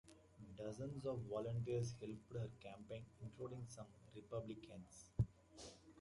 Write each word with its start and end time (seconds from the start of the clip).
Dozens 0.57 1.05
of 1.05 1.19
volunteers 1.29 1.93
helped 2.01 2.33
her 2.33 2.49
campaign, 2.59 3.05
including 3.21 3.67
some 3.67 3.85
Republicans. 4.15 5.11